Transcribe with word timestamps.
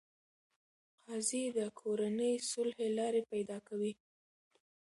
قاضي 1.03 1.43
د 1.57 1.59
کورني 1.79 2.31
صلحې 2.51 2.87
لارې 2.97 3.21
پیدا 3.31 3.57
کوي. 3.67 3.93